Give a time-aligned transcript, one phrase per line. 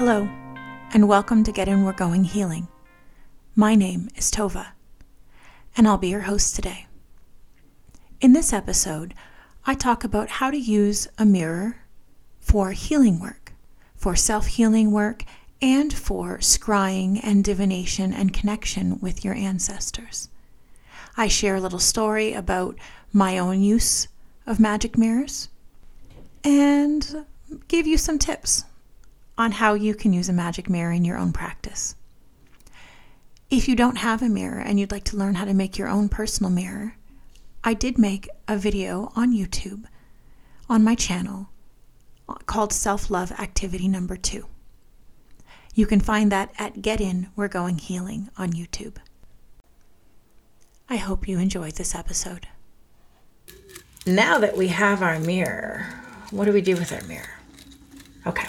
[0.00, 0.30] Hello,
[0.94, 2.68] and welcome to Get In We're Going Healing.
[3.54, 4.68] My name is Tova,
[5.76, 6.86] and I'll be your host today.
[8.18, 9.12] In this episode,
[9.66, 11.82] I talk about how to use a mirror
[12.38, 13.52] for healing work,
[13.94, 15.24] for self healing work,
[15.60, 20.30] and for scrying and divination and connection with your ancestors.
[21.18, 22.74] I share a little story about
[23.12, 24.08] my own use
[24.46, 25.50] of magic mirrors
[26.42, 27.26] and
[27.68, 28.64] give you some tips
[29.40, 31.94] on how you can use a magic mirror in your own practice.
[33.48, 35.88] If you don't have a mirror and you'd like to learn how to make your
[35.88, 36.96] own personal mirror,
[37.64, 39.84] I did make a video on YouTube
[40.68, 41.48] on my channel
[42.44, 44.44] called Self Love Activity Number Two.
[45.74, 48.96] You can find that at Get In We're Going Healing on YouTube.
[50.90, 52.46] I hope you enjoyed this episode.
[54.04, 55.86] Now that we have our mirror,
[56.30, 57.40] what do we do with our mirror?
[58.26, 58.46] Okay,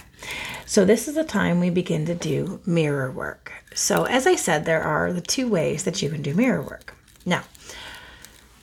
[0.72, 3.52] so this is the time we begin to do mirror work.
[3.74, 6.96] So, as I said, there are the two ways that you can do mirror work.
[7.26, 7.44] Now,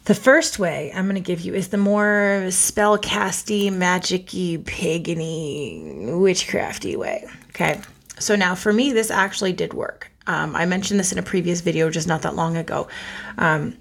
[0.07, 6.97] the first way I'm going to give you is the more spellcasty, magicy, pagany, witchcrafty
[6.97, 7.27] way.
[7.51, 7.79] Okay.
[8.19, 10.11] So now for me, this actually did work.
[10.27, 12.89] Um, I mentioned this in a previous video just not that long ago.
[13.37, 13.77] Um,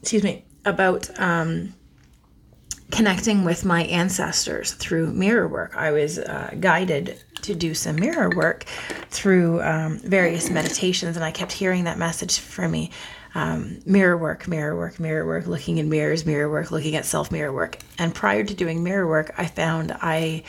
[0.00, 1.74] excuse me, about um,
[2.90, 5.76] connecting with my ancestors through mirror work.
[5.76, 8.64] I was uh, guided to do some mirror work
[9.10, 12.90] through um, various meditations, and I kept hearing that message for me
[13.34, 17.30] um, mirror work, mirror work, mirror work, looking in mirrors, mirror work, looking at self
[17.30, 17.78] mirror work.
[17.98, 20.42] And prior to doing mirror work, I found I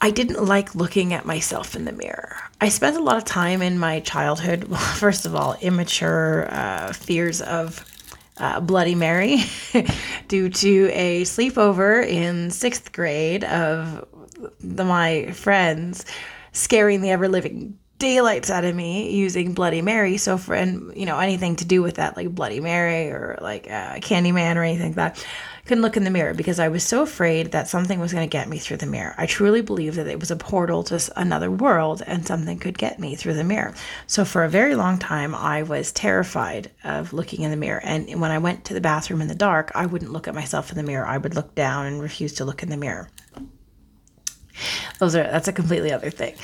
[0.00, 2.36] I didn't like looking at myself in the mirror.
[2.60, 6.92] I spent a lot of time in my childhood, well, first of all, immature uh,
[6.92, 7.84] fears of
[8.38, 9.38] uh, Bloody Mary
[10.28, 14.06] due to a sleepover in sixth grade of
[14.60, 16.04] the, my friends
[16.52, 20.18] scaring the ever living daylights out of me using Bloody Mary.
[20.18, 23.66] So for and you know anything to do with that, like Bloody Mary or like
[23.66, 25.26] uh, Candyman or anything like that,
[25.66, 28.30] couldn't look in the mirror because I was so afraid that something was going to
[28.32, 29.14] get me through the mirror.
[29.18, 33.00] I truly believed that it was a portal to another world and something could get
[33.00, 33.74] me through the mirror.
[34.06, 37.80] So for a very long time, I was terrified of looking in the mirror.
[37.82, 40.70] And when I went to the bathroom in the dark, I wouldn't look at myself
[40.70, 41.04] in the mirror.
[41.04, 43.10] I would look down and refuse to look in the mirror.
[45.00, 46.34] Those are that's a completely other thing.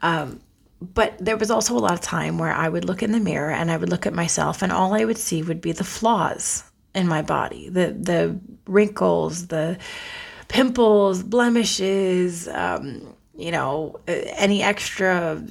[0.00, 0.40] Um,
[0.80, 3.50] but there was also a lot of time where I would look in the mirror
[3.50, 6.64] and I would look at myself and all I would see would be the flaws
[6.94, 9.78] in my body, the the wrinkles, the
[10.48, 15.42] pimples, blemishes, um, you know, any extra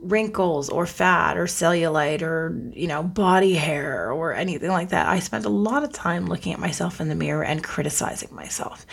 [0.00, 5.06] wrinkles or fat or cellulite or, you know, body hair or anything like that.
[5.06, 8.86] I spent a lot of time looking at myself in the mirror and criticizing myself.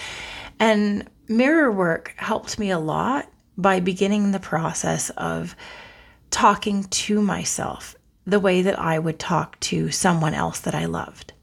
[0.60, 3.28] And mirror work helped me a lot
[3.58, 5.56] by beginning the process of
[6.30, 7.96] talking to myself
[8.28, 11.34] the way that I would talk to someone else that I loved.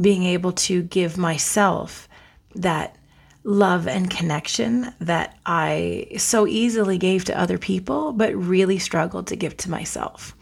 [0.00, 2.08] Being able to give myself
[2.54, 2.96] that
[3.44, 9.36] love and connection that I so easily gave to other people, but really struggled to
[9.36, 10.34] give to myself.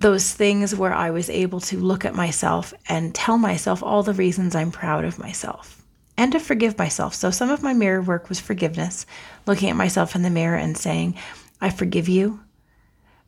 [0.00, 4.14] Those things where I was able to look at myself and tell myself all the
[4.14, 5.78] reasons I'm proud of myself
[6.18, 7.14] and to forgive myself.
[7.14, 9.06] So, some of my mirror work was forgiveness,
[9.46, 11.14] looking at myself in the mirror and saying,
[11.60, 12.40] I forgive you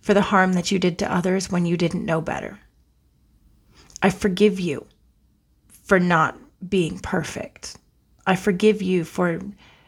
[0.01, 2.59] for the harm that you did to others when you didn't know better.
[4.03, 4.87] I forgive you
[5.91, 7.77] for not being perfect.
[8.25, 9.41] I forgive you for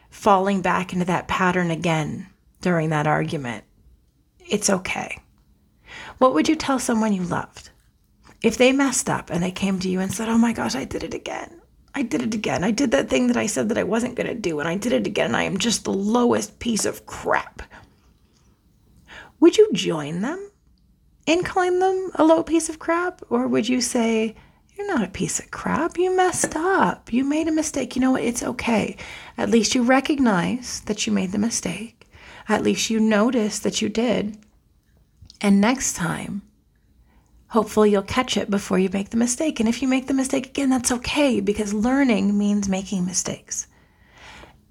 [0.09, 2.27] falling back into that pattern again
[2.59, 3.63] during that argument.
[4.39, 5.21] It's okay.
[6.17, 7.69] What would you tell someone you loved?
[8.41, 10.83] If they messed up and they came to you and said, Oh my gosh, I
[10.83, 11.61] did it again.
[11.95, 12.65] I did it again.
[12.65, 14.75] I did that thing that I said that I wasn't going to do, and I
[14.75, 17.61] did it again, and I am just the lowest piece of crap.
[19.39, 20.51] Would you join them
[21.25, 23.21] in calling them a low piece of crap?
[23.29, 24.35] Or would you say,
[24.77, 25.97] You're not a piece of crap.
[25.97, 27.13] You messed up.
[27.13, 27.95] You made a mistake.
[27.95, 28.23] You know what?
[28.23, 28.97] It's okay.
[29.37, 32.09] At least you recognize that you made the mistake.
[32.49, 34.37] At least you notice that you did.
[35.41, 36.41] And next time,
[37.47, 39.59] hopefully you'll catch it before you make the mistake.
[39.59, 43.67] And if you make the mistake again, that's okay because learning means making mistakes.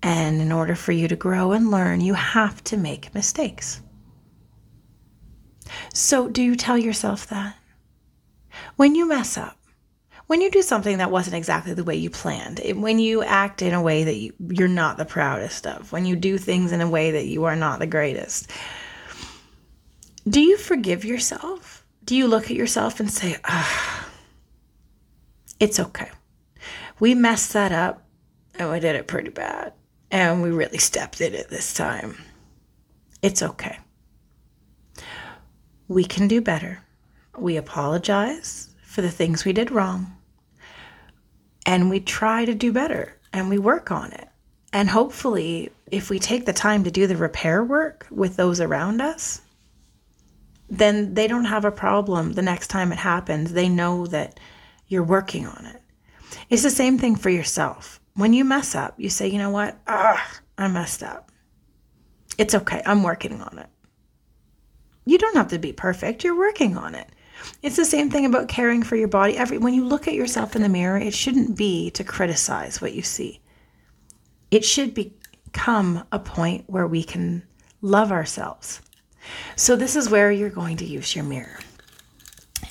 [0.03, 3.81] And in order for you to grow and learn, you have to make mistakes.
[5.95, 7.55] So, do you tell yourself that?
[8.77, 9.57] When you mess up,
[10.27, 13.75] when you do something that wasn't exactly the way you planned, when you act in
[13.75, 16.89] a way that you, you're not the proudest of, when you do things in a
[16.89, 18.51] way that you are not the greatest,
[20.29, 21.85] do you forgive yourself?
[22.05, 24.09] Do you look at yourself and say, ah,
[25.61, 26.11] it's okay.
[26.99, 28.05] We messed that up
[28.57, 29.73] and we did it pretty bad.
[30.11, 32.17] And we really stepped in it this time.
[33.23, 33.79] It's okay.
[35.89, 36.83] We can do better.
[37.39, 40.15] We apologize for the things we did wrong.
[41.65, 44.29] And we try to do better and we work on it.
[44.71, 49.01] And hopefully, if we take the time to do the repair work with those around
[49.01, 49.41] us,
[50.69, 53.53] then they don't have a problem the next time it happens.
[53.53, 54.39] They know that
[54.89, 55.81] you're working on it.
[56.51, 57.99] It's the same thing for yourself.
[58.15, 59.79] When you mess up, you say, you know what?
[59.87, 61.31] Ah, I messed up.
[62.37, 62.83] It's okay.
[62.85, 63.69] I'm working on it.
[65.07, 66.25] You don't have to be perfect.
[66.25, 67.09] You're working on it.
[67.63, 69.37] It's the same thing about caring for your body.
[69.37, 72.95] Every when you look at yourself in the mirror, it shouldn't be to criticize what
[72.95, 73.41] you see.
[74.51, 77.43] It should become a point where we can
[77.81, 78.81] love ourselves.
[79.57, 81.59] So this is where you're going to use your mirror.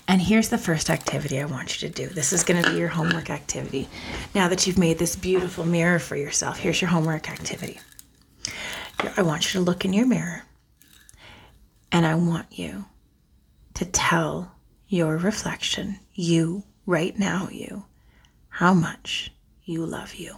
[0.07, 2.13] And here's the first activity I want you to do.
[2.13, 3.87] This is going to be your homework activity.
[4.35, 7.79] Now that you've made this beautiful mirror for yourself, here's your homework activity.
[9.15, 10.43] I want you to look in your mirror
[11.91, 12.85] and I want you
[13.75, 14.51] to tell
[14.91, 17.85] your reflection, you, right now, you,
[18.49, 19.31] how much
[19.63, 20.35] you love you.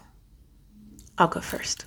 [1.18, 1.86] I'll go first.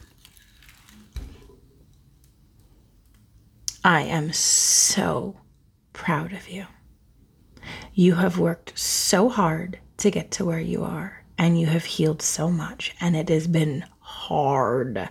[3.85, 5.37] I am so
[5.93, 6.67] proud of you.
[7.95, 12.21] You have worked so hard to get to where you are, and you have healed
[12.21, 15.09] so much, and it has been hard,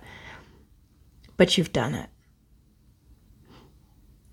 [1.38, 2.10] but you've done it.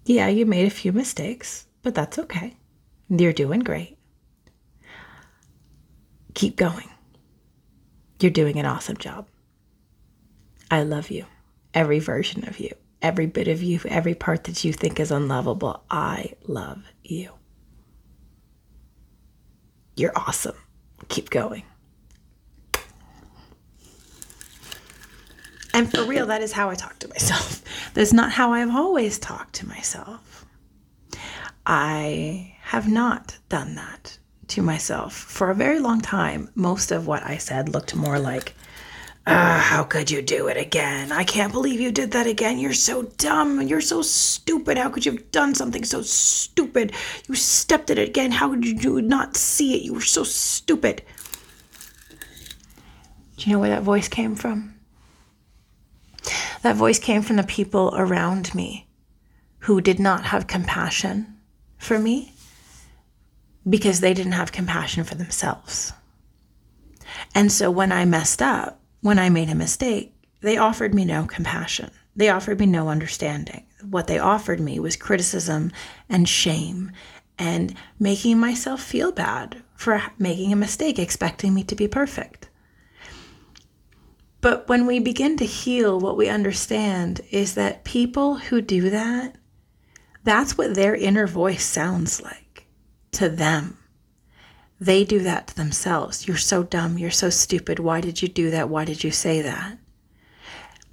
[0.07, 2.57] Yeah, you made a few mistakes, but that's okay.
[3.14, 3.99] You're doing great.
[6.32, 6.88] Keep going.
[8.20, 9.26] You're doing an awesome job.
[10.70, 11.26] I love you.
[11.75, 12.70] Every version of you,
[13.03, 17.32] every bit of you, every part that you think is unlovable, I love you.
[19.94, 20.56] You're awesome.
[21.08, 21.65] Keep going.
[25.75, 27.62] And for real, that is how I talk to myself.
[27.93, 30.31] That's not how I've always talked to myself.
[31.67, 34.19] I have not done that
[34.49, 35.14] to myself.
[35.14, 38.55] For a very long time, most of what I said looked more like,
[39.25, 41.12] uh, how could you do it again?
[41.12, 42.59] I can't believe you did that again.
[42.59, 43.62] You're so dumb.
[43.62, 44.76] You're so stupid.
[44.76, 46.93] How could you have done something so stupid?
[47.29, 48.32] You stepped it again.
[48.32, 49.82] How could you not see it?
[49.82, 51.03] You were so stupid.
[53.37, 54.75] Do you know where that voice came from?
[56.62, 58.88] That voice came from the people around me
[59.61, 61.38] who did not have compassion
[61.82, 62.32] for me
[63.69, 65.93] because they didn't have compassion for themselves.
[67.34, 71.26] And so when I messed up, when I made a mistake, they offered me no
[71.26, 71.90] compassion.
[72.14, 73.67] They offered me no understanding.
[73.88, 75.73] What they offered me was criticism
[76.08, 76.93] and shame
[77.38, 82.49] and making myself feel bad for making a mistake, expecting me to be perfect.
[84.40, 89.37] But when we begin to heal, what we understand is that people who do that,
[90.25, 92.67] that's what their inner voice sounds like
[93.13, 93.79] to them.
[94.81, 96.27] They do that to themselves.
[96.27, 96.99] You're so dumb.
[96.99, 97.79] You're so stupid.
[97.79, 98.69] Why did you do that?
[98.69, 99.79] Why did you say that?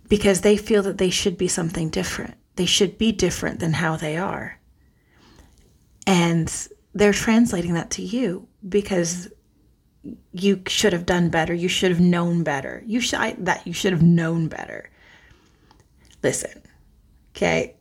[0.07, 2.35] Because they feel that they should be something different.
[2.55, 4.59] They should be different than how they are.
[6.05, 6.51] And
[6.93, 9.31] they're translating that to you because
[10.31, 11.53] you should have done better.
[11.53, 12.83] You should have known better.
[12.85, 14.89] You should I, that you should have known better.
[16.21, 16.61] Listen,
[17.35, 17.78] okay.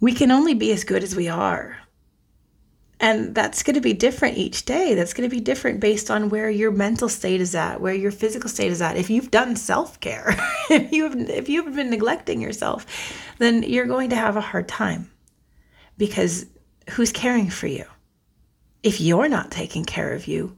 [0.00, 1.78] We can only be as good as we are.
[3.00, 4.94] And that's going to be different each day.
[4.94, 8.10] That's going to be different based on where your mental state is at, where your
[8.10, 8.96] physical state is at.
[8.96, 10.34] If you've done self-care,
[10.70, 12.86] if you have if you've been neglecting yourself,
[13.38, 15.10] then you're going to have a hard time.
[15.96, 16.46] Because
[16.90, 17.84] who's caring for you?
[18.82, 20.56] If you're not taking care of you,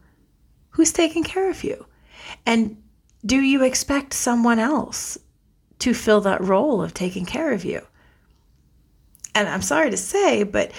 [0.70, 1.86] who's taking care of you?
[2.46, 2.82] And
[3.24, 5.18] do you expect someone else
[5.80, 7.82] to fill that role of taking care of you?
[9.34, 10.72] And I'm sorry to say, but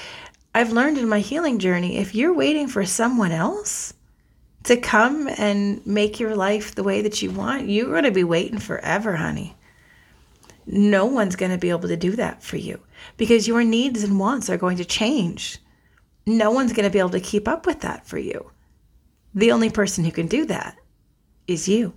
[0.54, 3.94] I've learned in my healing journey if you're waiting for someone else
[4.64, 8.24] to come and make your life the way that you want, you're going to be
[8.24, 9.56] waiting forever, honey.
[10.68, 12.80] No one's going to be able to do that for you
[13.18, 15.58] because your needs and wants are going to change.
[16.28, 18.52] No one's going to be able to keep up with that for you.
[19.34, 20.78] The only person who can do that
[21.48, 21.94] is you.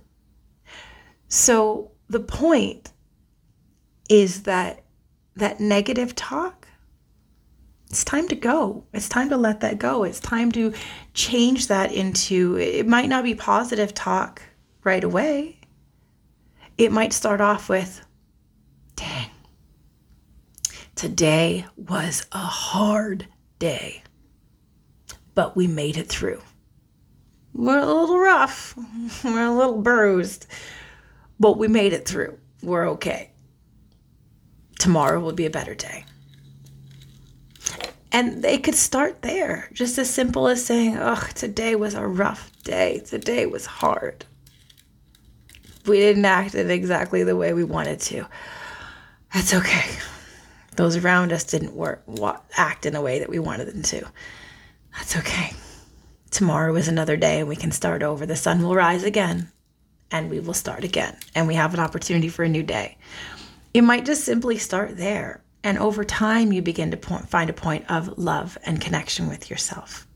[1.27, 2.91] So the point
[4.09, 4.84] is that
[5.35, 6.65] that negative talk
[7.89, 8.83] it's time to go.
[8.93, 10.03] It's time to let that go.
[10.03, 10.73] It's time to
[11.13, 14.41] change that into it might not be positive talk
[14.83, 15.59] right away.
[16.77, 18.05] It might start off with,
[18.97, 19.29] dang,
[20.95, 23.27] today was a hard
[23.59, 24.03] day,
[25.33, 26.41] but we made it through.
[27.53, 28.75] We're a little rough,
[29.23, 30.47] we're a little bruised,
[31.39, 32.37] but we made it through.
[32.61, 33.31] We're okay.
[34.79, 36.05] Tomorrow will be a better day.
[38.11, 42.49] And they could start there, just as simple as saying, Oh, today was a rough
[42.63, 43.01] day.
[43.05, 44.25] Today was hard.
[45.85, 48.25] We didn't act in exactly the way we wanted to.
[49.33, 49.83] That's okay.
[50.77, 52.03] Those around us didn't work,
[52.55, 54.05] act in a way that we wanted them to.
[54.93, 55.51] That's okay.
[56.31, 58.25] Tomorrow is another day and we can start over.
[58.25, 59.51] The sun will rise again
[60.11, 61.17] and we will start again.
[61.33, 62.97] And we have an opportunity for a new day.
[63.75, 65.43] You might just simply start there.
[65.61, 69.49] And over time, you begin to point, find a point of love and connection with
[69.49, 70.07] yourself.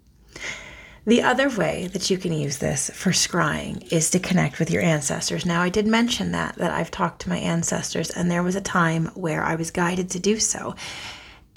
[1.06, 4.82] The other way that you can use this for scrying is to connect with your
[4.82, 5.46] ancestors.
[5.46, 8.62] Now, I did mention that, that I've talked to my ancestors, and there was a
[8.62, 10.74] time where I was guided to do so.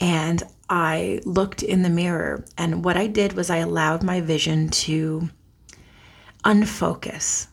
[0.01, 4.71] And I looked in the mirror, and what I did was I allowed my vision
[4.71, 5.31] to
[6.45, 7.47] unfocus.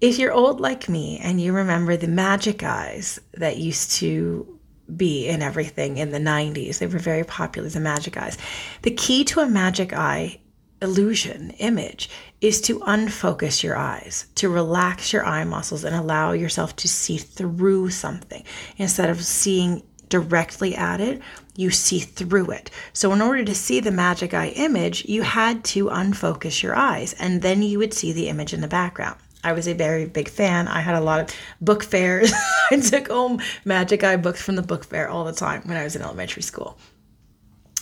[0.00, 4.58] If you're old like me and you remember the magic eyes that used to
[4.96, 8.38] be in everything in the 90s, they were very popular, the magic eyes.
[8.80, 10.40] The key to a magic eye
[10.80, 12.08] illusion image
[12.40, 17.18] is to unfocus your eyes, to relax your eye muscles and allow yourself to see
[17.18, 18.42] through something
[18.78, 21.20] instead of seeing directly at it,
[21.56, 22.70] you see through it.
[22.94, 27.12] So, in order to see the magic eye image, you had to unfocus your eyes,
[27.20, 29.20] and then you would see the image in the background.
[29.42, 30.68] I was a very big fan.
[30.68, 32.32] I had a lot of book fairs.
[32.70, 35.84] I took home magic eye books from the book fair all the time when I
[35.84, 36.78] was in elementary school.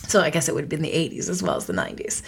[0.07, 2.23] So, I guess it would have been the 80s as well as the 90s.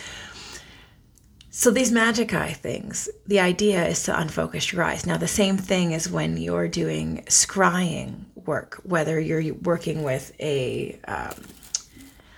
[1.54, 5.06] So these magic eye things, the idea is to unfocus your eyes.
[5.06, 10.98] Now the same thing is when you're doing scrying work, whether you're working with a
[11.06, 11.36] um,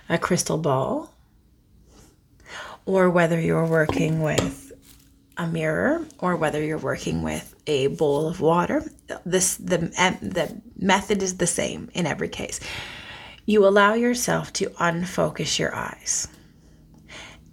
[0.08, 1.14] a crystal ball,
[2.86, 4.63] or whether you're working with
[5.36, 8.84] a mirror, or whether you're working with a bowl of water.
[9.24, 9.78] This the
[10.22, 12.60] the method is the same in every case.
[13.46, 16.28] You allow yourself to unfocus your eyes.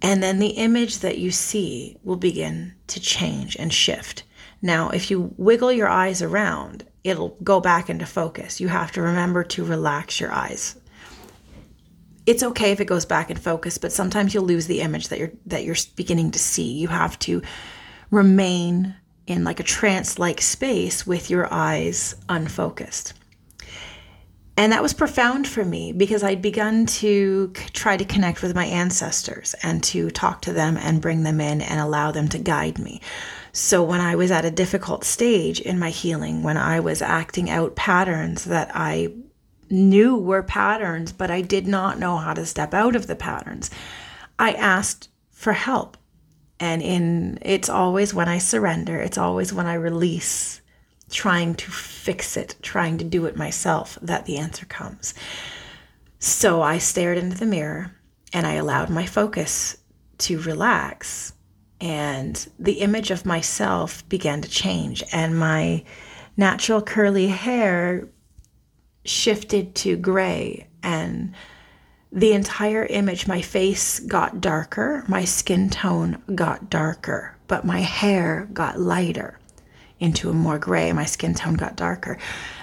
[0.00, 4.24] And then the image that you see will begin to change and shift.
[4.60, 8.60] Now, if you wiggle your eyes around, it'll go back into focus.
[8.60, 10.76] You have to remember to relax your eyes.
[12.24, 15.18] It's okay if it goes back in focus, but sometimes you'll lose the image that
[15.18, 16.72] you're that you're beginning to see.
[16.72, 17.42] You have to
[18.10, 18.94] remain
[19.26, 23.14] in like a trance-like space with your eyes unfocused.
[24.56, 28.66] And that was profound for me because I'd begun to try to connect with my
[28.66, 32.78] ancestors and to talk to them and bring them in and allow them to guide
[32.78, 33.00] me.
[33.52, 37.48] So, when I was at a difficult stage in my healing, when I was acting
[37.48, 39.12] out patterns that I
[39.72, 43.70] knew were patterns, but I did not know how to step out of the patterns,
[44.38, 45.96] I asked for help.
[46.60, 50.60] And in it's always when I surrender, it's always when I release
[51.10, 55.14] trying to fix it, trying to do it myself, that the answer comes.
[56.18, 57.90] So I stared into the mirror
[58.32, 59.76] and I allowed my focus
[60.18, 61.32] to relax.
[61.80, 65.82] And the image of myself began to change, and my
[66.36, 68.08] natural curly hair
[69.04, 70.68] shifted to gray.
[70.82, 71.34] And
[72.10, 78.48] the entire image, my face got darker, my skin tone got darker, but my hair
[78.52, 79.38] got lighter
[79.98, 80.92] into a more gray.
[80.92, 82.18] My skin tone got darker.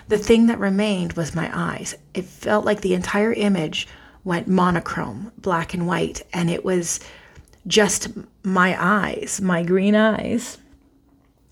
[0.10, 1.96] The thing that remained was my eyes.
[2.14, 3.88] It felt like the entire image
[4.24, 7.00] went monochrome, black and white, and it was
[7.66, 8.10] just
[8.44, 10.58] my eyes, my green eyes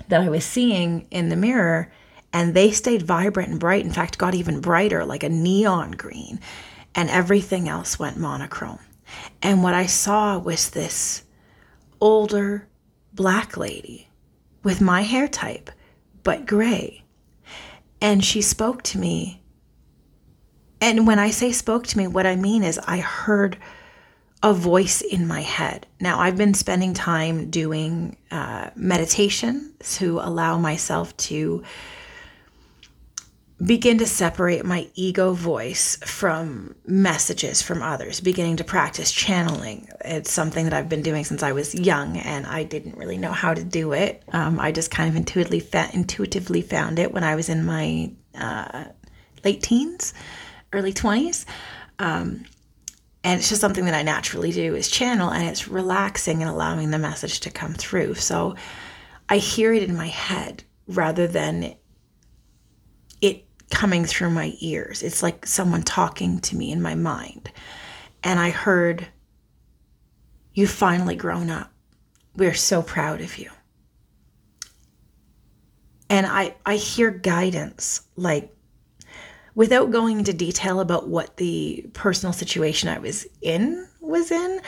[0.10, 1.91] that I was seeing in the mirror,
[2.38, 3.84] and they stayed vibrant and bright.
[3.84, 6.39] In fact, got even brighter, like a neon green,
[6.94, 8.77] and everything else went monochrome.
[9.41, 11.24] And what I saw was this
[12.00, 12.67] older
[13.12, 14.10] black lady
[14.62, 15.72] with my hair type
[16.22, 17.03] but gray.
[18.01, 19.41] And she spoke to me.
[20.79, 23.58] And when I say spoke to me, what I mean is I heard
[24.44, 25.88] a voice in my head.
[26.00, 31.63] Now, I've been spending time doing uh, meditation to allow myself to
[33.64, 39.90] begin to separate my ego voice from messages from others, beginning to practice channeling.
[40.06, 43.32] It's something that I've been doing since I was young, and I didn't really know
[43.32, 44.24] how to do it.
[44.32, 48.12] Um, I just kind of intuitively, fa- intuitively found it when I was in my
[48.36, 48.86] uh,
[49.44, 50.14] late teens,
[50.72, 51.46] early 20s.
[51.98, 52.46] Um,
[53.24, 56.92] and it's just something that I naturally do is channel, and it's relaxing and allowing
[56.92, 58.14] the message to come through.
[58.16, 58.56] So
[59.30, 61.76] I hear it in my head rather than
[63.20, 65.04] it coming through my ears.
[65.04, 67.52] It's like someone talking to me in my mind.
[68.24, 69.08] And I heard,
[70.58, 71.72] You've finally grown up.
[72.36, 73.52] We're so proud of you.
[76.10, 78.52] And I, I hear guidance like,
[79.54, 84.60] without going into detail about what the personal situation I was in was in,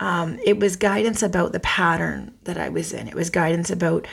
[0.00, 3.06] um, it was guidance about the pattern that I was in.
[3.06, 4.08] It was guidance about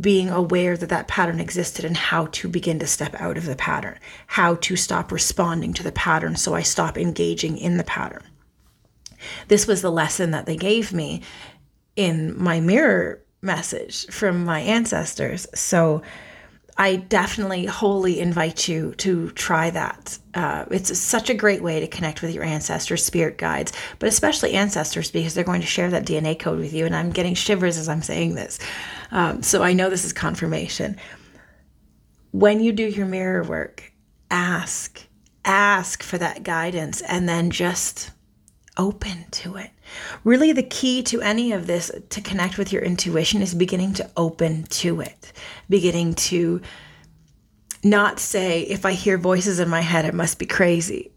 [0.00, 3.56] being aware that that pattern existed and how to begin to step out of the
[3.56, 8.24] pattern, how to stop responding to the pattern so I stop engaging in the pattern.
[9.48, 11.22] This was the lesson that they gave me
[11.94, 15.46] in my mirror message from my ancestors.
[15.54, 16.02] So
[16.78, 20.18] I definitely wholly invite you to try that.
[20.34, 24.52] Uh, it's such a great way to connect with your ancestors, spirit guides, but especially
[24.52, 26.84] ancestors because they're going to share that DNA code with you.
[26.84, 28.58] And I'm getting shivers as I'm saying this.
[29.10, 30.96] Um, so I know this is confirmation.
[32.32, 33.92] When you do your mirror work,
[34.30, 35.06] ask,
[35.44, 38.10] ask for that guidance, and then just
[38.76, 39.70] open to it.
[40.24, 44.10] Really, the key to any of this to connect with your intuition is beginning to
[44.16, 45.32] open to it,
[45.70, 46.60] beginning to
[47.82, 51.12] not say, if I hear voices in my head, it must be crazy.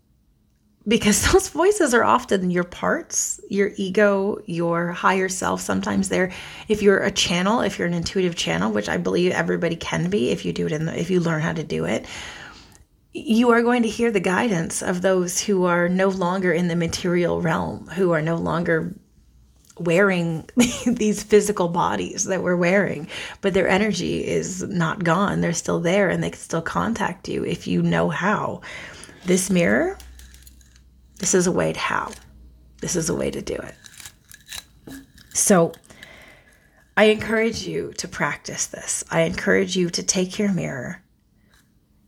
[0.87, 5.61] Because those voices are often your parts, your ego, your higher self.
[5.61, 6.31] Sometimes they're,
[6.67, 10.29] if you're a channel, if you're an intuitive channel, which I believe everybody can be
[10.29, 12.05] if you do it in the, if you learn how to do it,
[13.13, 16.75] you are going to hear the guidance of those who are no longer in the
[16.75, 18.93] material realm, who are no longer
[19.79, 20.47] wearing
[20.85, 23.07] these physical bodies that we're wearing,
[23.41, 25.41] but their energy is not gone.
[25.41, 28.61] They're still there and they can still contact you if you know how.
[29.25, 29.97] This mirror,
[31.19, 32.11] this is a way to how.
[32.81, 33.75] This is a way to do it.
[35.33, 35.73] So,
[36.97, 39.05] I encourage you to practice this.
[39.09, 41.01] I encourage you to take your mirror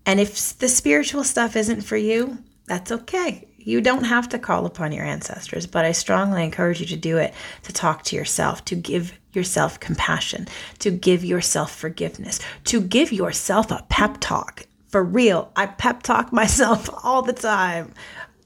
[0.06, 3.48] and if the spiritual stuff isn't for you, that's okay.
[3.58, 7.18] You don't have to call upon your ancestors, but I strongly encourage you to do
[7.18, 10.48] it to talk to yourself, to give yourself compassion,
[10.80, 14.66] to give yourself forgiveness, to give yourself a pep talk.
[14.88, 17.94] For real, I pep talk myself all the time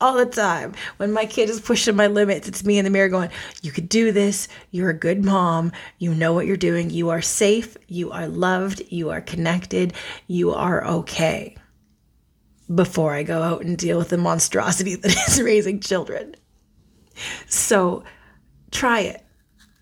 [0.06, 0.74] all the time.
[0.98, 3.32] When my kid is pushing my limits, it's me in the mirror going,
[3.64, 4.48] You could do this.
[4.70, 5.72] You're a good mom.
[5.98, 6.92] You know what you're doing.
[6.92, 7.76] You are safe.
[7.88, 8.84] You are loved.
[8.90, 9.94] You are connected.
[10.28, 11.58] You are okay.
[12.74, 16.36] Before I go out and deal with the monstrosity that is raising children.
[17.48, 18.04] So
[18.72, 19.24] try it,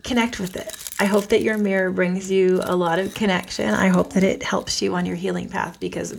[0.03, 0.77] connect with it.
[0.99, 3.73] I hope that your mirror brings you a lot of connection.
[3.73, 6.13] I hope that it helps you on your healing path because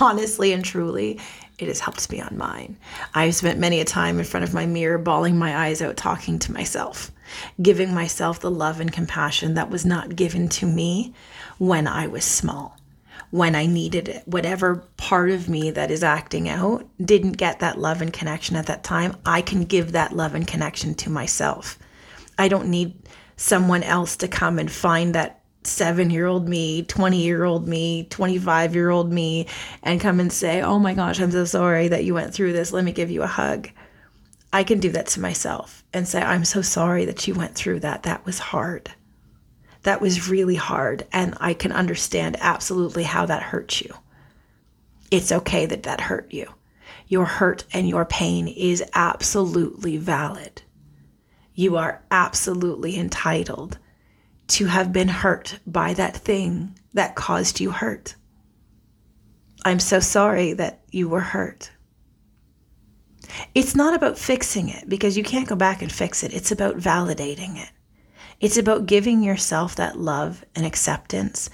[0.00, 1.18] honestly and truly,
[1.60, 2.78] it has helped me on mine.
[3.14, 6.38] I've spent many a time in front of my mirror, bawling my eyes out, talking
[6.40, 7.10] to myself,
[7.60, 11.14] giving myself the love and compassion that was not given to me
[11.58, 12.76] when I was small,
[13.30, 14.22] when I needed it.
[14.26, 18.66] Whatever part of me that is acting out didn't get that love and connection at
[18.66, 21.78] that time, I can give that love and connection to myself.
[22.38, 22.94] I don't need
[23.36, 28.06] someone else to come and find that seven year old me, 20 year old me,
[28.10, 29.46] 25 year old me,
[29.82, 32.72] and come and say, Oh my gosh, I'm so sorry that you went through this.
[32.72, 33.70] Let me give you a hug.
[34.52, 37.80] I can do that to myself and say, I'm so sorry that you went through
[37.80, 38.02] that.
[38.02, 38.90] That was hard.
[39.82, 41.06] That was really hard.
[41.12, 43.94] And I can understand absolutely how that hurt you.
[45.10, 46.48] It's okay that that hurt you.
[47.06, 50.62] Your hurt and your pain is absolutely valid.
[51.54, 53.78] You are absolutely entitled
[54.50, 58.16] to have been hurt by that thing that caused you hurt.
[59.64, 61.70] I'm so sorry that you were hurt.
[63.54, 66.34] It's not about fixing it because you can't go back and fix it.
[66.34, 67.70] It's about validating it.
[68.40, 71.48] It's about giving yourself that love and acceptance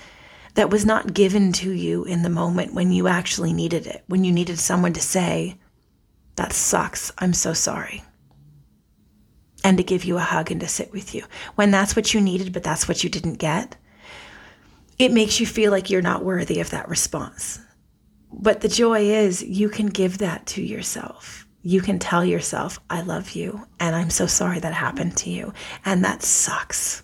[0.54, 4.24] that was not given to you in the moment when you actually needed it, when
[4.24, 5.58] you needed someone to say,
[6.36, 7.12] That sucks.
[7.18, 8.04] I'm so sorry
[9.66, 11.24] and to give you a hug and to sit with you.
[11.56, 13.76] When that's what you needed, but that's what you didn't get,
[14.96, 17.58] it makes you feel like you're not worthy of that response.
[18.32, 21.48] But the joy is you can give that to yourself.
[21.62, 25.52] You can tell yourself, I love you, and I'm so sorry that happened to you.
[25.84, 27.02] And that sucks.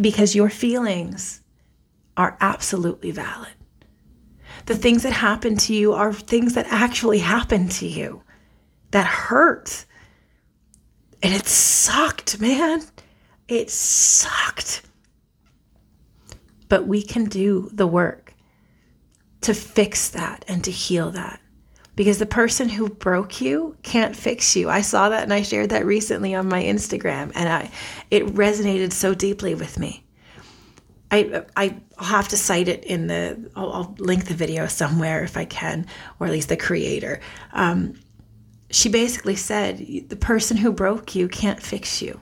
[0.00, 1.42] Because your feelings
[2.16, 3.54] are absolutely valid.
[4.64, 8.24] The things that happen to you are things that actually happen to you
[8.90, 9.86] that hurt
[11.22, 12.82] and it sucked, man.
[13.48, 14.82] It sucked.
[16.68, 18.34] But we can do the work
[19.42, 21.40] to fix that and to heal that.
[21.94, 24.68] Because the person who broke you can't fix you.
[24.68, 27.70] I saw that and I shared that recently on my Instagram and I
[28.10, 30.04] it resonated so deeply with me.
[31.10, 35.22] I I will have to cite it in the I'll, I'll, link the video somewhere
[35.22, 35.86] if I can,
[36.18, 37.20] or at least the creator.
[37.52, 37.94] Um,
[38.70, 42.20] she basically said, The person who broke you can't fix you.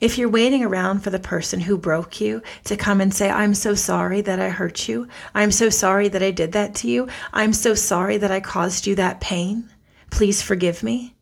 [0.00, 3.54] If you're waiting around for the person who broke you to come and say, I'm
[3.54, 5.08] so sorry that I hurt you.
[5.34, 7.08] I'm so sorry that I did that to you.
[7.32, 9.70] I'm so sorry that I caused you that pain.
[10.10, 11.14] Please forgive me.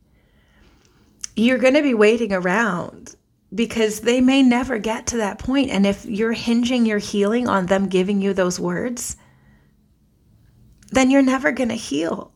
[1.36, 3.14] You're going to be waiting around
[3.54, 5.70] because they may never get to that point.
[5.70, 9.16] And if you're hinging your healing on them giving you those words,
[10.90, 12.32] then you're never going to heal.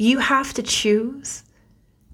[0.00, 1.44] You have to choose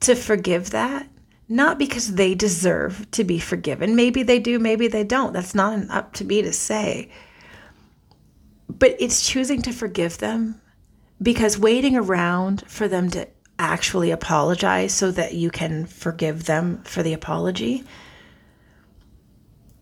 [0.01, 1.09] to forgive that,
[1.49, 3.95] not because they deserve to be forgiven.
[3.95, 5.33] Maybe they do, maybe they don't.
[5.33, 7.13] That's not up to me to say.
[8.69, 10.61] But it's choosing to forgive them
[11.23, 17.05] because waiting around for them to actually apologize so that you can forgive them for
[17.05, 17.85] the apology,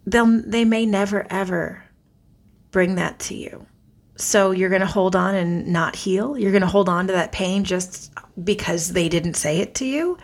[0.05, 1.85] they'll they may never ever
[2.71, 3.67] bring that to you.
[4.17, 6.39] So you're going to hold on and not heal.
[6.39, 9.85] You're going to hold on to that pain just because they didn't say it to
[9.85, 10.19] you.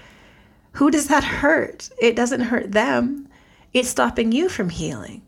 [0.72, 1.90] Who does that hurt?
[2.00, 3.28] It doesn't hurt them.
[3.72, 5.22] It's stopping you from healing.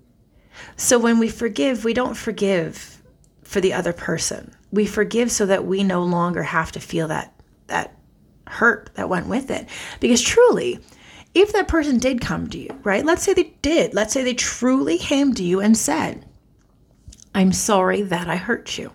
[0.77, 3.03] So when we forgive, we don't forgive
[3.43, 4.55] for the other person.
[4.71, 7.35] We forgive so that we no longer have to feel that
[7.67, 7.97] that
[8.47, 9.69] hurt that went with it.
[10.01, 10.79] Because truly,
[11.35, 13.05] if that person did come to you, right?
[13.05, 13.95] Let's say they did.
[13.95, 16.27] Let's say they truly came to you and said,
[17.35, 18.93] I'm sorry that I hurt you.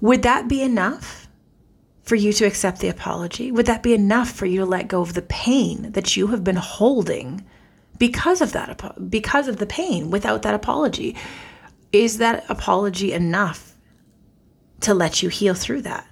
[0.00, 1.28] Would that be enough
[2.02, 3.52] for you to accept the apology?
[3.52, 6.42] Would that be enough for you to let go of the pain that you have
[6.42, 7.44] been holding
[7.98, 11.16] because of that because of the pain without that apology?
[11.92, 13.76] Is that apology enough
[14.80, 16.06] to let you heal through that?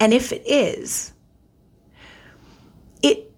[0.00, 1.12] And if it is,
[3.02, 3.30] it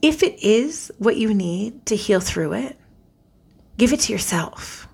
[0.00, 2.76] if it is what you need to heal through it,
[3.78, 4.88] give it to yourself.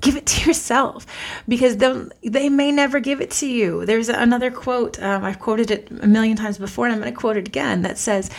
[0.00, 1.06] Give it to yourself
[1.46, 3.84] because they may never give it to you.
[3.84, 7.18] There's another quote, um, I've quoted it a million times before, and I'm going to
[7.18, 8.30] quote it again that says,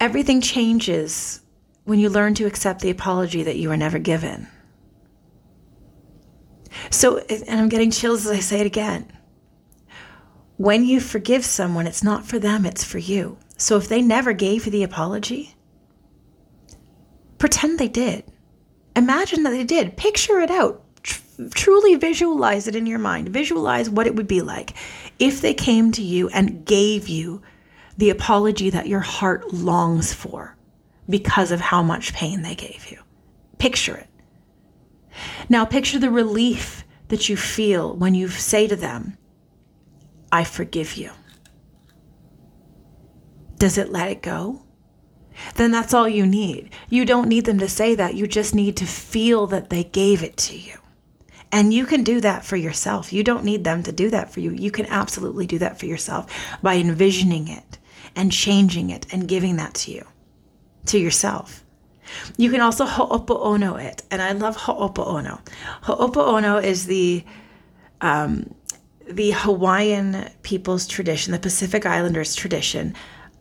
[0.00, 1.40] Everything changes
[1.84, 4.48] when you learn to accept the apology that you were never given.
[6.90, 9.10] So, and I'm getting chills as I say it again.
[10.56, 13.38] When you forgive someone, it's not for them, it's for you.
[13.56, 15.53] So if they never gave you the apology,
[17.44, 18.24] pretend they did.
[18.96, 19.98] Imagine that they did.
[19.98, 20.82] Picture it out.
[21.02, 23.28] Tr- truly visualize it in your mind.
[23.28, 24.72] Visualize what it would be like
[25.18, 27.42] if they came to you and gave you
[27.98, 30.56] the apology that your heart longs for
[31.06, 32.98] because of how much pain they gave you.
[33.58, 34.08] Picture it.
[35.50, 39.18] Now, picture the relief that you feel when you say to them,
[40.32, 41.10] I forgive you.
[43.58, 44.63] Does it let it go?
[45.56, 46.70] Then that's all you need.
[46.88, 48.14] You don't need them to say that.
[48.14, 50.78] You just need to feel that they gave it to you.
[51.52, 53.12] And you can do that for yourself.
[53.12, 54.50] You don't need them to do that for you.
[54.50, 56.26] You can absolutely do that for yourself
[56.62, 57.78] by envisioning it
[58.16, 60.04] and changing it and giving that to you,
[60.86, 61.64] to yourself.
[62.36, 64.02] You can also ho'oponopono it.
[64.10, 65.40] And I love ho'oponopono.
[65.82, 67.24] Ho'oponopono is the
[68.00, 68.52] um,
[69.08, 72.94] the Hawaiian people's tradition, the Pacific Islanders' tradition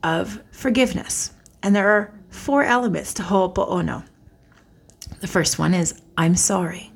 [0.03, 1.32] of forgiveness.
[1.63, 4.05] And there are four elements to ho'oponopono.
[5.21, 6.91] The first one is, I'm sorry.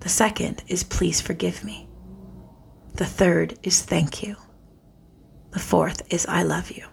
[0.00, 1.88] The second is, please forgive me.
[2.94, 4.36] The third is, thank you.
[5.52, 6.86] The fourth is, I love you.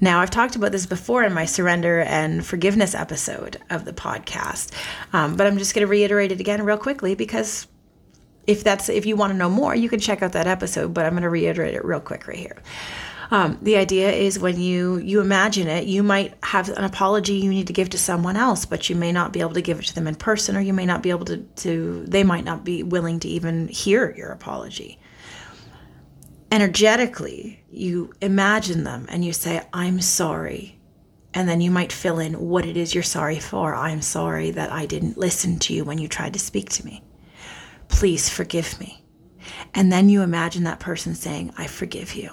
[0.00, 4.72] Now, I've talked about this before in my surrender and forgiveness episode of the podcast,
[5.12, 7.66] um, but I'm just going to reiterate it again real quickly because
[8.46, 10.94] if that's if you want to know more, you can check out that episode.
[10.94, 12.56] But I'm going to reiterate it real quick right here.
[13.32, 17.50] Um, the idea is when you you imagine it, you might have an apology you
[17.50, 19.84] need to give to someone else, but you may not be able to give it
[19.86, 21.36] to them in person, or you may not be able to.
[21.36, 24.98] to they might not be willing to even hear your apology
[26.50, 30.78] energetically, you imagine them and you say, I'm sorry.
[31.32, 33.74] And then you might fill in what it is you're sorry for.
[33.74, 37.04] I'm sorry that I didn't listen to you when you tried to speak to me.
[37.88, 39.04] Please forgive me.
[39.74, 42.32] And then you imagine that person saying, I forgive you.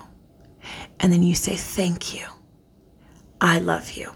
[0.99, 2.25] And then you say, Thank you.
[3.39, 4.11] I love you.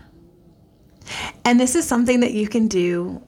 [1.46, 3.22] And this is something that you can do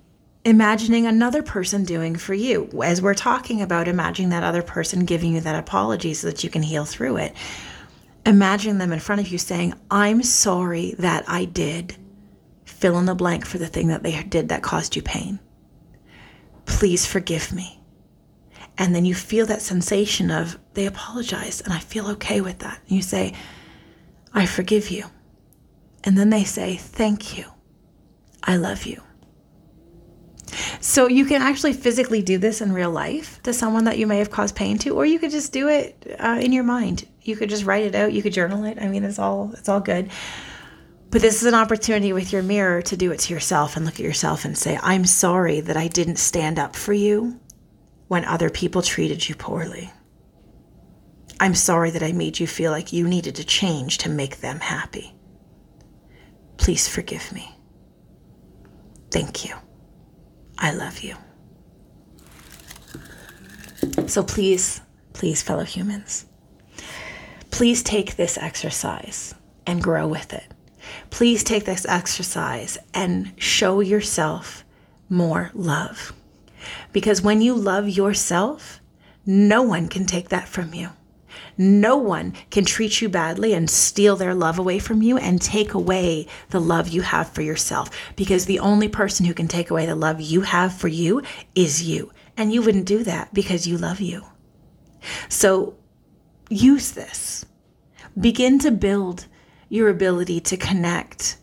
[0.45, 2.69] imagining another person doing for you.
[2.83, 6.49] As we're talking about imagining that other person giving you that apology so that you
[6.49, 7.33] can heal through it,
[8.25, 11.95] imagine them in front of you saying, I'm sorry that I did
[12.65, 15.39] fill in the blank for the thing that they did that caused you pain.
[16.65, 17.79] Please forgive me.
[18.77, 22.79] And then you feel that sensation of they apologize and I feel okay with that.
[22.87, 23.33] And you say,
[24.33, 25.05] I forgive you.
[26.03, 27.45] And then they say, Thank you.
[28.43, 29.01] I love you.
[30.81, 34.17] So you can actually physically do this in real life to someone that you may
[34.17, 37.07] have caused pain to, or you could just do it uh, in your mind.
[37.21, 38.11] You could just write it out.
[38.13, 38.77] You could journal it.
[38.81, 40.09] I mean, it's all it's all good.
[41.09, 43.95] But this is an opportunity with your mirror to do it to yourself and look
[43.95, 47.39] at yourself and say, "I'm sorry that I didn't stand up for you
[48.13, 49.91] when other people treated you poorly.
[51.39, 54.59] I'm sorry that I made you feel like you needed to change to make them
[54.59, 55.15] happy.
[56.57, 57.57] Please forgive me.
[59.09, 59.55] Thank you."
[60.59, 61.15] I love you.
[64.07, 64.81] So please,
[65.13, 66.27] please, fellow humans,
[67.49, 69.33] please take this exercise
[69.65, 70.53] and grow with it.
[71.09, 74.63] Please take this exercise and show yourself
[75.09, 76.13] more love.
[76.91, 78.81] Because when you love yourself,
[79.25, 80.89] no one can take that from you.
[81.57, 85.73] No one can treat you badly and steal their love away from you and take
[85.73, 89.85] away the love you have for yourself because the only person who can take away
[89.85, 91.21] the love you have for you
[91.55, 92.11] is you.
[92.35, 94.23] And you wouldn't do that because you love you.
[95.29, 95.75] So
[96.49, 97.45] use this.
[98.19, 99.27] Begin to build
[99.69, 101.37] your ability to connect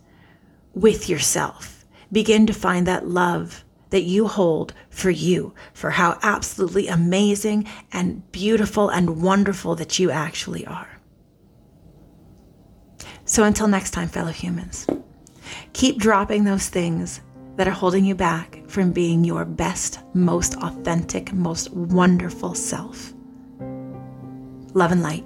[0.74, 1.84] with yourself.
[2.10, 8.30] Begin to find that love that you hold for you, for how absolutely amazing and
[8.32, 11.00] beautiful and wonderful that you actually are.
[13.24, 14.86] So until next time, fellow humans,
[15.72, 17.20] keep dropping those things
[17.56, 23.12] that are holding you back from being your best, most authentic, most wonderful self.
[24.72, 25.24] Love and light.